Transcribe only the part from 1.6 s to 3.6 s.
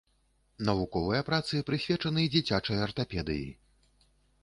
прысвечаны дзіцячай артапедыі.